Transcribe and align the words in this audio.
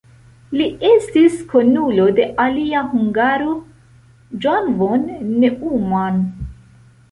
Li 0.59 0.69
estis 0.87 1.35
kunulo 1.51 2.07
de 2.21 2.25
alia 2.47 2.81
hungaro 2.95 3.51
John 4.47 4.75
von 4.83 5.07
Neumann. 5.45 6.21